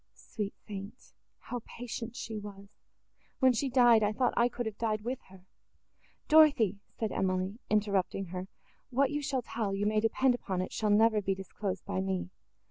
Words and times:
Sweet 0.15 0.55
saint! 0.67 1.13
how 1.37 1.61
patient 1.63 2.15
she 2.15 2.39
was! 2.39 2.79
When 3.37 3.53
she 3.53 3.69
died, 3.69 4.01
I 4.01 4.13
thought 4.13 4.33
I 4.35 4.49
could 4.49 4.65
have 4.65 4.79
died 4.79 5.01
with 5.01 5.19
her!" 5.29 5.45
"Dorothée," 6.27 6.79
said 6.99 7.11
Emily, 7.11 7.59
interrupting 7.69 8.25
her, 8.33 8.47
"what 8.89 9.11
you 9.11 9.21
shall 9.21 9.43
tell, 9.43 9.75
you 9.75 9.85
may 9.85 9.99
depend 9.99 10.33
upon 10.33 10.59
it, 10.63 10.73
shall 10.73 10.89
never 10.89 11.21
be 11.21 11.35
disclosed 11.35 11.85
by 11.85 11.99
me. 12.01 12.31